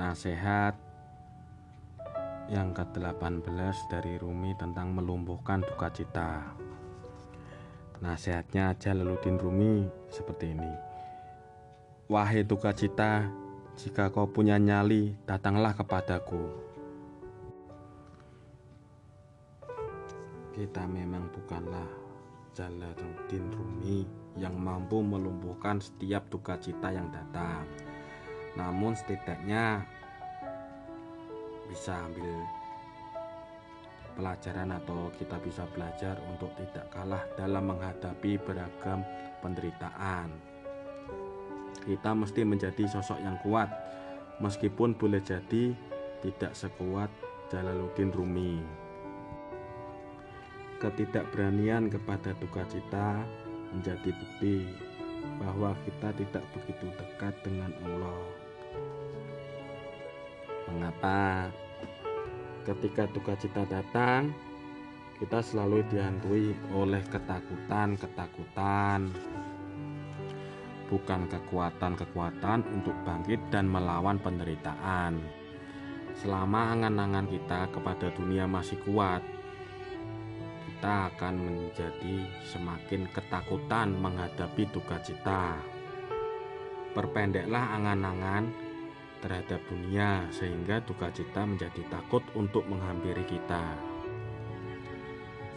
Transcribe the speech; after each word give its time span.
Nasihat 0.00 0.72
yang 2.48 2.72
ke-18 2.72 3.76
dari 3.92 4.16
Rumi 4.16 4.56
tentang 4.56 4.96
melumpuhkan 4.96 5.60
duka 5.60 5.92
cita. 5.92 6.56
Nasihatnya 8.00 8.72
Jalaluddin 8.80 9.36
Rumi 9.36 9.84
seperti 10.08 10.56
ini. 10.56 10.72
Wahai 12.08 12.48
duka 12.48 12.72
cita, 12.72 13.28
jika 13.76 14.08
kau 14.08 14.24
punya 14.24 14.56
nyali, 14.56 15.20
datanglah 15.28 15.76
kepadaku. 15.76 16.48
Kita 20.56 20.88
memang 20.88 21.28
bukanlah 21.28 21.88
Jalaluddin 22.56 23.52
Rumi 23.52 24.08
yang 24.40 24.56
mampu 24.56 25.04
melumpuhkan 25.04 25.76
setiap 25.76 26.24
duka 26.32 26.56
cita 26.56 26.88
yang 26.88 27.12
datang. 27.12 27.89
Namun 28.58 28.98
setidaknya 28.98 29.84
bisa 31.70 31.94
ambil 32.02 32.42
pelajaran 34.18 34.74
atau 34.74 35.08
kita 35.14 35.38
bisa 35.38 35.64
belajar 35.70 36.18
untuk 36.26 36.50
tidak 36.58 36.90
kalah 36.90 37.22
dalam 37.38 37.70
menghadapi 37.70 38.42
beragam 38.42 39.06
penderitaan. 39.38 40.34
Kita 41.80 42.10
mesti 42.12 42.44
menjadi 42.44 42.84
sosok 42.90 43.22
yang 43.22 43.38
kuat, 43.40 43.70
meskipun 44.42 44.98
boleh 44.98 45.22
jadi 45.22 45.72
tidak 46.20 46.52
sekuat 46.52 47.08
Jalaluddin 47.48 48.12
Rumi. 48.12 48.60
Ketidakberanian 50.76 51.88
kepada 51.88 52.36
duka 52.36 52.64
cita 52.68 53.24
menjadi 53.72 54.10
bukti 54.12 54.89
bahwa 55.40 55.72
kita 55.88 56.12
tidak 56.16 56.44
begitu 56.52 56.86
dekat 56.96 57.34
dengan 57.40 57.72
Allah. 57.88 58.20
Mengapa? 60.70 61.50
Ketika 62.68 63.08
duka 63.10 63.34
cita 63.40 63.64
datang, 63.64 64.36
kita 65.16 65.40
selalu 65.40 65.80
dihantui 65.88 66.52
oleh 66.76 67.00
ketakutan-ketakutan, 67.08 69.08
bukan 70.92 71.20
kekuatan-kekuatan 71.28 72.60
untuk 72.72 72.96
bangkit 73.04 73.40
dan 73.48 73.68
melawan 73.68 74.20
penderitaan. 74.20 75.20
Selama 76.20 76.76
angan-angan 76.76 77.32
kita 77.32 77.72
kepada 77.72 78.12
dunia 78.12 78.44
masih 78.44 78.76
kuat, 78.84 79.24
kita 80.80 81.12
akan 81.12 81.36
menjadi 81.36 82.24
semakin 82.48 83.04
ketakutan 83.12 83.92
menghadapi 84.00 84.64
duka 84.72 84.96
cita. 85.04 85.60
Perpendeklah 86.96 87.76
angan-angan 87.76 88.48
terhadap 89.20 89.60
dunia, 89.68 90.24
sehingga 90.32 90.80
duka 90.80 91.12
cita 91.12 91.44
menjadi 91.44 91.84
takut 91.92 92.24
untuk 92.32 92.64
menghampiri 92.64 93.28
kita. 93.28 93.60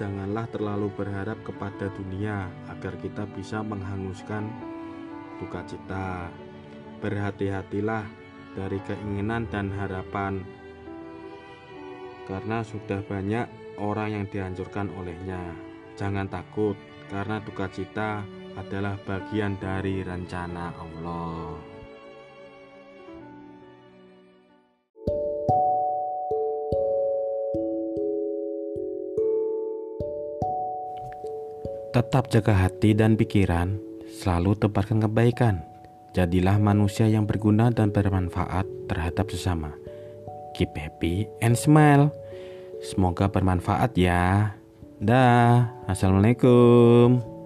Janganlah 0.00 0.48
terlalu 0.48 0.88
berharap 0.96 1.36
kepada 1.44 1.92
dunia 2.00 2.48
agar 2.72 2.96
kita 2.96 3.28
bisa 3.36 3.60
menghanguskan 3.60 4.48
duka 5.36 5.60
cita. 5.68 6.32
Berhati-hatilah 7.04 8.08
dari 8.56 8.80
keinginan 8.88 9.44
dan 9.52 9.68
harapan, 9.68 10.40
karena 12.24 12.64
sudah 12.64 13.04
banyak 13.04 13.60
orang 13.80 14.12
yang 14.12 14.24
dihancurkan 14.28 14.92
olehnya. 15.00 15.40
Jangan 15.96 16.28
takut, 16.28 16.76
karena 17.08 17.40
duka 17.40 17.66
cita 17.72 18.22
adalah 18.60 19.00
bagian 19.08 19.56
dari 19.56 20.04
rencana 20.04 20.76
Allah. 20.76 21.56
Tetap 31.90 32.30
jaga 32.30 32.54
hati 32.54 32.94
dan 32.94 33.18
pikiran, 33.18 33.74
selalu 34.06 34.54
tebarkan 34.62 35.02
kebaikan. 35.02 35.66
Jadilah 36.14 36.58
manusia 36.62 37.10
yang 37.10 37.26
berguna 37.26 37.74
dan 37.74 37.90
bermanfaat 37.90 38.62
terhadap 38.86 39.26
sesama. 39.30 39.74
Keep 40.54 40.70
happy 40.78 41.26
and 41.42 41.58
smile. 41.58 42.14
Semoga 42.80 43.28
bermanfaat 43.28 43.92
ya. 43.96 44.56
Dah, 45.00 45.72
assalamualaikum. 45.88 47.39